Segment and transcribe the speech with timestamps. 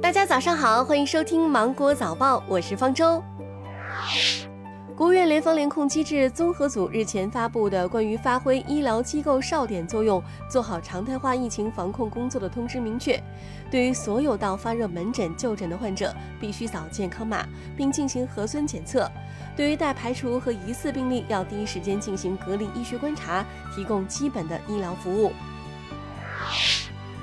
[0.00, 3.22] 大家早上好，欢迎收听芒果早报，我是方舟。
[4.96, 13.20] 国务院联防联控机制综合组日前发布的关于发挥医疗机构哨点作用、做好常态化疫情防控工作的通知明确，
[13.70, 17.46] 对于所有到发热门诊就诊的患者，必须扫健康码
[17.76, 19.04] 并进行核酸检测；
[19.56, 23.44] 对于待排除和疑似病例，要第一时间进行隔离医学观察，
[23.74, 25.32] 提供基本的医疗服务。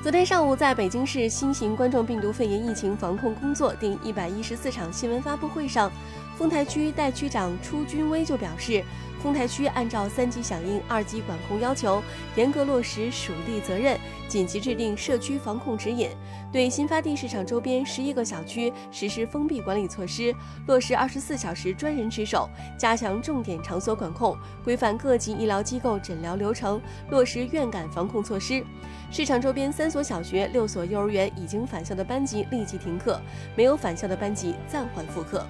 [0.05, 5.91] 昨天上午，在北京市新型冠状病毒肺炎疫情防控工作第一百一十四场新闻发布会上。
[6.37, 8.83] 丰台区代区长初军威就表示，
[9.23, 12.03] 丰台区按照三级响应、二级管控要求，
[12.35, 16.09] 严格落实属地责任，紧急制定社区防控指引，
[16.51, 20.35] 对新发地市场周边十一个小区实施封闭管理措施，
[20.67, 28.61] 落实二十四小时专人值守，加强重点场所管控，规范各级医疗机构诊疗流程，落实院感防控措施。
[29.09, 33.21] 市场周边三所小学、六所幼儿园已经返校的班级立即停课，
[33.55, 35.47] 没有返校的班级暂缓复课。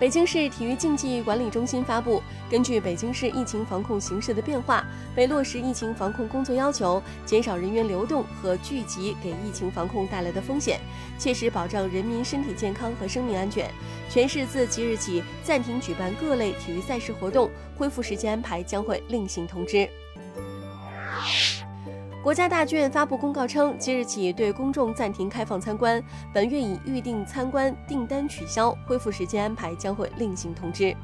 [0.00, 4.86] 北京市体育竞技管理中心发布，根据北京市疫情防控形势的变化，
[5.16, 10.78] 为落实疫情防控工作要求，减少人员流动和聚集给疫情防控带来的风险，
[11.18, 13.68] 切实保障人民身体健康和生命安全，
[14.08, 19.88] 全市自即日起暂停举办各类体育赛事活动，恢复时间安排将会另行通知。
[22.20, 26.02] 国家大剧院发布公告称，即日起对公众暂停开放参观，
[26.32, 30.94] 本月已预订参观订单取消，恢复时间安排将会另行通知。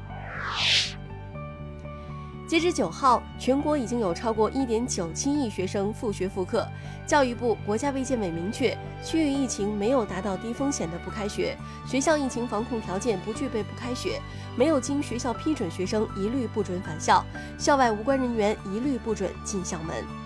[2.47, 6.67] 截至九号，全国已经有超过一点九七亿学生复学复课。
[7.07, 11.57] 教育部、国家卫健委明确，区域疫情没有达到低风险的不开学，
[11.87, 14.21] 学校疫情防控条件不具备不开学，
[14.55, 17.25] 没有经学校批准学生一律不准返校，
[17.57, 20.24] 校外无关人员一律不准进校门。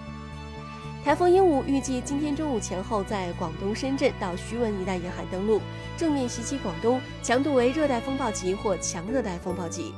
[1.04, 5.62] 台风鹦鹉预计今天中午前后在广东深圳到徐闻一带沿海登陆，
[5.98, 9.94] 正面袭击广东，强度为热带风暴级或强热带风暴级。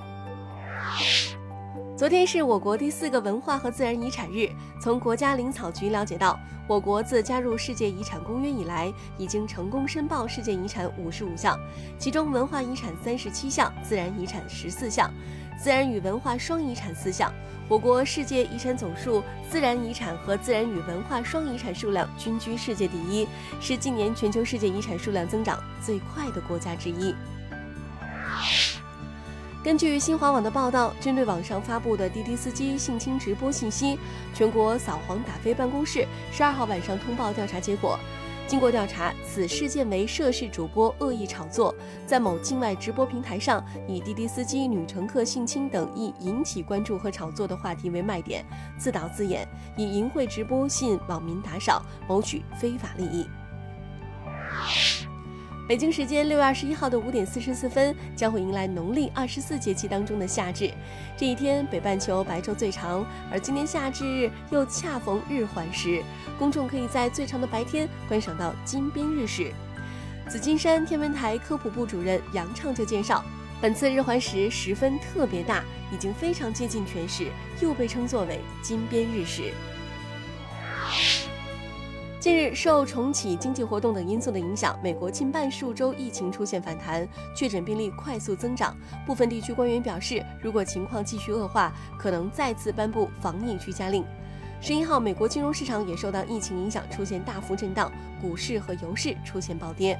[1.98, 4.50] 昨天是我国第四个文化和自然遗产日。
[4.82, 11.60] 从国家林草局了解到，我国自加入世界遗产公约以来，已经成功申报世界遗产五十五项，
[12.00, 15.12] 其中文化遗产三十七项，自然遗产十四项。
[15.58, 17.32] 自然与文化双遗产四项，
[17.68, 23.28] 我国世界遗产总数、自然遗产和自然与文化双遗产数量均居世界第一，
[23.60, 27.16] 是近年全球世界遗产数量增长最快的国家之一。
[29.64, 34.00] 根据新华网的报道，针对网上发布的滴滴司机性侵直播信息，
[34.34, 38.00] 全国扫黄打非办公室十二号晚上通报调查结果。
[38.52, 41.74] 经过调查，此事件为涉事主播恶意炒作，
[42.06, 48.46] 在某境外直播平台上，以滴滴司机女乘客性侵等易引起关注和炒作的话题为卖点，
[48.78, 49.48] 自导自演，
[49.78, 53.26] 以淫秽直播吸引网民打赏，谋取非法利益。
[55.72, 60.70] 北京时间六月二十一号的五点四十四分，将会迎来农历二十四节气当中的夏至。
[61.16, 66.04] 这一天，北半球白昼最长，而今年夏至日又恰逢日环食，
[66.38, 69.54] 公众可以在最长的白天观赏到金边日食。
[70.28, 73.24] 紫金山天文台科普部主任杨畅就介绍，
[73.62, 77.28] 本次日环食十分特别大，已经非常接近全食，
[77.62, 79.54] 又被称作为金边日食。
[82.22, 88.78] 近日，受重启经济活动等因素的影响，美国近半数州疫情出现反弹，确诊病例快速增长。
[89.08, 94.06] 部分地区官员表示，如果情况继续恶化，可能再次颁布防疫居家令。
[94.62, 100.00] 十一号，美国金融市场也受到疫情影响，出现大幅震荡，股市和油市出现暴跌。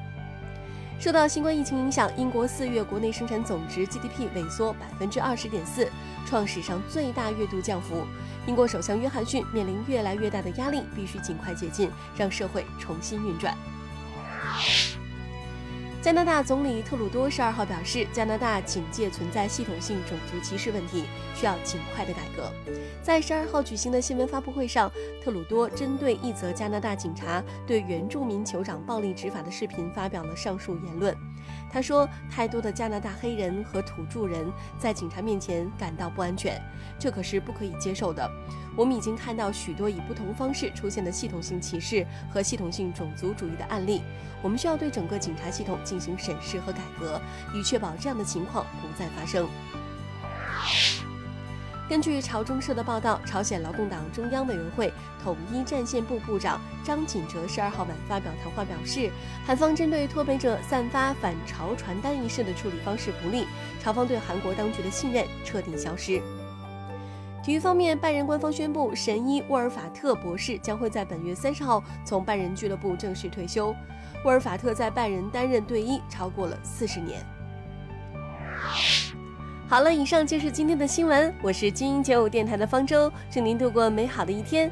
[1.02, 5.90] 受到新冠疫情影响，英国四月国内生产总值 GDP 萎缩百分之二十点四，
[6.28, 8.06] 创史上最大月度降幅。
[8.46, 13.58] 英国首相约翰逊面临越来越大的压力，必须尽快解禁，让社会重新运转。
[16.02, 22.52] 加拿大总理特鲁多十二号表示，加拿大警界存在系统性种族歧视问题，需要尽快的改革。
[23.04, 24.92] 在十二号举行的新闻发布会上，
[25.24, 31.16] 特鲁多针对一则加拿大警察对原住民酋长暴力执法的视频发表了上述言论。
[31.72, 36.62] 他说：“太多的加拿大黑人和土著人在警察面前感到不安全，
[37.00, 38.30] 这可是不可以接受的。
[38.76, 44.02] 我们已经看到许多以不同方式出现的系统性歧视和系统性种族主义的案例，
[44.42, 47.20] 我们需要对整个警察系统。”进行审视和改革，
[47.54, 49.46] 以确保这样的情况不再发生。
[51.92, 59.12] 根据朝中社的报道，朝鲜劳动党中央委员会统一战线部部长张锦哲十二号晚发表谈话，表示，
[59.46, 63.46] 韩方针对脱北者散发反朝传单一事的处理方式不利，
[63.84, 66.22] 朝方对韩国当局的信任彻底消失。
[67.44, 73.76] 体育方面，拜仁官方宣布，神医沃尔法特博士将会在本月三十号从拜仁俱乐部正式退休。
[74.24, 77.22] 沃尔法特在拜仁担任队医超过了四十年。
[79.72, 84.70] 好了，以上就是今天的新闻，我是精英九五电台的方舟，祝您度过美好的一天。